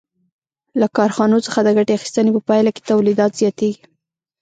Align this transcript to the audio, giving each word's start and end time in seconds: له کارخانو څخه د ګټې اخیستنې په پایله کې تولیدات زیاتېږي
له 0.79 0.87
کارخانو 0.97 1.37
څخه 1.45 1.59
د 1.63 1.69
ګټې 1.77 1.91
اخیستنې 1.95 2.31
په 2.33 2.41
پایله 2.47 2.69
کې 2.75 2.87
تولیدات 2.91 3.31
زیاتېږي 3.41 3.81